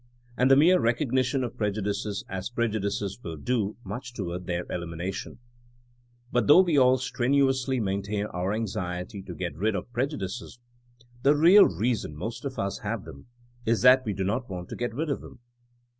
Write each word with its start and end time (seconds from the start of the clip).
And 0.35 0.49
the 0.49 0.55
mere 0.55 0.79
recognition 0.79 1.43
of 1.43 1.55
prejudices 1.55 2.25
as 2.27 2.49
prejudices 2.49 3.19
will 3.21 3.37
do 3.37 3.77
much 3.83 4.15
toward 4.15 4.47
their 4.47 4.65
elimination. 4.67 5.37
But 6.31 6.47
though 6.47 6.61
we 6.63 6.75
aU 6.75 6.95
strenuously 6.95 7.79
maintain 7.79 8.25
our 8.25 8.51
anxiety 8.51 9.21
to 9.21 9.35
get 9.35 9.55
rid 9.55 9.75
of 9.75 9.93
prejudices, 9.93 10.57
the 11.21 11.35
real 11.35 11.65
reason 11.67 12.15
most 12.15 12.45
of 12.45 12.57
us 12.57 12.79
have 12.79 13.05
them 13.05 13.27
is 13.63 13.83
that 13.83 14.03
we 14.03 14.13
do 14.13 14.23
not 14.23 14.49
want 14.49 14.69
to 14.69 14.75
get 14.75 14.91
rid 14.91 15.11
of 15.11 15.21
them. 15.21 15.37